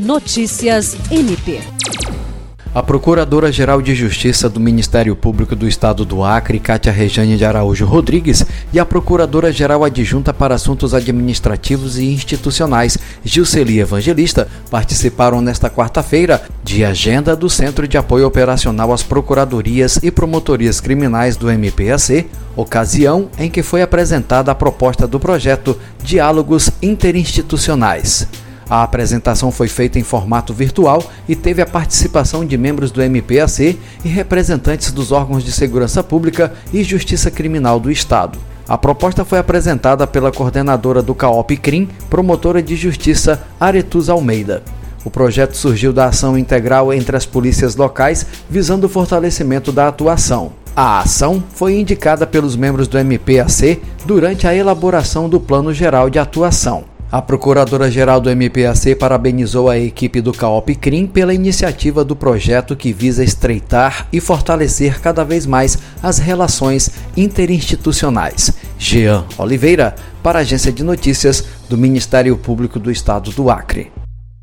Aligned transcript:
Notícias 0.00 0.96
MP. 1.10 1.60
A 2.74 2.82
Procuradora-Geral 2.82 3.82
de 3.82 3.94
Justiça 3.94 4.48
do 4.48 4.58
Ministério 4.58 5.14
Público 5.14 5.54
do 5.54 5.68
Estado 5.68 6.06
do 6.06 6.24
Acre, 6.24 6.58
Cátia 6.58 6.90
Rejane 6.90 7.36
de 7.36 7.44
Araújo 7.44 7.84
Rodrigues, 7.84 8.46
e 8.72 8.80
a 8.80 8.86
Procuradora-Geral 8.86 9.84
Adjunta 9.84 10.32
para 10.32 10.54
Assuntos 10.54 10.94
Administrativos 10.94 11.98
e 11.98 12.06
Institucionais, 12.06 12.96
Gilceli 13.22 13.78
Evangelista, 13.78 14.48
participaram 14.70 15.42
nesta 15.42 15.68
quarta-feira 15.68 16.40
de 16.64 16.82
agenda 16.82 17.36
do 17.36 17.50
Centro 17.50 17.86
de 17.86 17.98
Apoio 17.98 18.26
Operacional 18.26 18.94
às 18.94 19.02
Procuradorias 19.02 19.98
e 20.02 20.10
Promotorias 20.10 20.80
Criminais 20.80 21.36
do 21.36 21.50
MPAC, 21.50 22.26
ocasião 22.56 23.28
em 23.38 23.50
que 23.50 23.62
foi 23.62 23.82
apresentada 23.82 24.50
a 24.50 24.54
proposta 24.54 25.06
do 25.06 25.20
projeto 25.20 25.76
Diálogos 26.02 26.70
Interinstitucionais. 26.80 28.26
A 28.70 28.84
apresentação 28.84 29.50
foi 29.50 29.66
feita 29.66 29.98
em 29.98 30.04
formato 30.04 30.54
virtual 30.54 31.02
e 31.28 31.34
teve 31.34 31.60
a 31.60 31.66
participação 31.66 32.44
de 32.44 32.56
membros 32.56 32.92
do 32.92 33.02
MPAC 33.02 33.76
e 34.04 34.08
representantes 34.08 34.92
dos 34.92 35.10
órgãos 35.10 35.42
de 35.42 35.50
segurança 35.50 36.04
pública 36.04 36.52
e 36.72 36.84
justiça 36.84 37.32
criminal 37.32 37.80
do 37.80 37.90
Estado. 37.90 38.38
A 38.68 38.78
proposta 38.78 39.24
foi 39.24 39.40
apresentada 39.40 40.06
pela 40.06 40.30
coordenadora 40.30 41.02
do 41.02 41.16
CAOP 41.16 41.56
CRIM, 41.56 41.88
promotora 42.08 42.62
de 42.62 42.76
justiça 42.76 43.42
Aretus 43.58 44.08
Almeida. 44.08 44.62
O 45.04 45.10
projeto 45.10 45.56
surgiu 45.56 45.92
da 45.92 46.06
ação 46.06 46.38
integral 46.38 46.92
entre 46.92 47.16
as 47.16 47.26
polícias 47.26 47.74
locais 47.74 48.24
visando 48.48 48.86
o 48.86 48.88
fortalecimento 48.88 49.72
da 49.72 49.88
atuação. 49.88 50.52
A 50.76 51.00
ação 51.00 51.42
foi 51.52 51.80
indicada 51.80 52.24
pelos 52.24 52.54
membros 52.54 52.86
do 52.86 52.96
MPAC 52.96 53.82
durante 54.06 54.46
a 54.46 54.54
elaboração 54.54 55.28
do 55.28 55.40
Plano 55.40 55.74
Geral 55.74 56.08
de 56.08 56.20
Atuação. 56.20 56.89
A 57.12 57.20
Procuradora-Geral 57.20 58.20
do 58.20 58.30
MPAC 58.30 58.94
parabenizou 58.94 59.68
a 59.68 59.76
equipe 59.76 60.20
do 60.20 60.32
CAOP 60.32 60.76
CRIM 60.76 61.08
pela 61.08 61.34
iniciativa 61.34 62.04
do 62.04 62.14
projeto 62.14 62.76
que 62.76 62.92
visa 62.92 63.24
estreitar 63.24 64.06
e 64.12 64.20
fortalecer 64.20 65.00
cada 65.00 65.24
vez 65.24 65.44
mais 65.44 65.76
as 66.00 66.18
relações 66.18 66.88
interinstitucionais. 67.16 68.52
Jean 68.78 69.24
Oliveira, 69.36 69.96
para 70.22 70.38
a 70.38 70.42
Agência 70.42 70.70
de 70.70 70.84
Notícias 70.84 71.44
do 71.68 71.76
Ministério 71.76 72.36
Público 72.36 72.78
do 72.78 72.92
Estado 72.92 73.32
do 73.32 73.50
Acre. 73.50 73.90